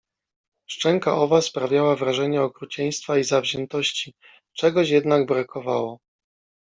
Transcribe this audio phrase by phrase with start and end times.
[0.69, 4.13] Szczęka owa sprawiała wrażenie okrucieństwa i zawziętości.
[4.57, 5.99] Czegoś jednak brakowało.